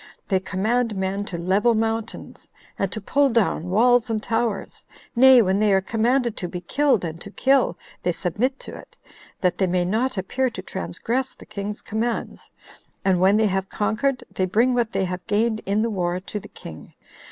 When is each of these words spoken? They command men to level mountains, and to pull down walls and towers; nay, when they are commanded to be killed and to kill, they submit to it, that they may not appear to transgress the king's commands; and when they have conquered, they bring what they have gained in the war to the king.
They 0.29 0.39
command 0.39 0.95
men 0.95 1.25
to 1.25 1.37
level 1.37 1.75
mountains, 1.75 2.49
and 2.79 2.91
to 2.91 2.99
pull 2.99 3.29
down 3.29 3.69
walls 3.69 4.09
and 4.09 4.17
towers; 4.23 4.87
nay, 5.15 5.43
when 5.43 5.59
they 5.59 5.71
are 5.73 5.79
commanded 5.79 6.35
to 6.37 6.47
be 6.47 6.59
killed 6.61 7.05
and 7.05 7.21
to 7.21 7.29
kill, 7.29 7.77
they 8.01 8.11
submit 8.11 8.57
to 8.61 8.75
it, 8.75 8.97
that 9.41 9.59
they 9.59 9.67
may 9.67 9.85
not 9.85 10.17
appear 10.17 10.49
to 10.49 10.61
transgress 10.63 11.35
the 11.35 11.45
king's 11.45 11.83
commands; 11.83 12.49
and 13.05 13.19
when 13.21 13.37
they 13.37 13.45
have 13.45 13.69
conquered, 13.69 14.23
they 14.31 14.47
bring 14.47 14.73
what 14.73 14.91
they 14.91 15.05
have 15.05 15.21
gained 15.27 15.59
in 15.67 15.83
the 15.83 15.89
war 15.91 16.19
to 16.19 16.39
the 16.39 16.47
king. 16.47 16.95